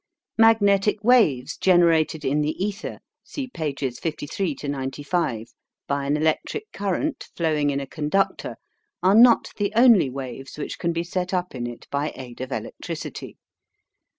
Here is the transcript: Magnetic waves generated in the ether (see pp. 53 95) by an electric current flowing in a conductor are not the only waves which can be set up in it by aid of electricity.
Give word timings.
Magnetic 0.39 1.03
waves 1.03 1.55
generated 1.57 2.25
in 2.25 2.41
the 2.41 2.53
ether 2.53 3.01
(see 3.23 3.47
pp. 3.47 3.95
53 3.99 4.57
95) 4.63 5.53
by 5.87 6.07
an 6.07 6.17
electric 6.17 6.71
current 6.71 7.27
flowing 7.35 7.69
in 7.69 7.79
a 7.79 7.85
conductor 7.85 8.55
are 9.03 9.13
not 9.13 9.51
the 9.57 9.71
only 9.75 10.09
waves 10.09 10.57
which 10.57 10.79
can 10.79 10.91
be 10.91 11.03
set 11.03 11.35
up 11.35 11.53
in 11.53 11.67
it 11.67 11.87
by 11.91 12.13
aid 12.15 12.41
of 12.41 12.51
electricity. 12.51 13.37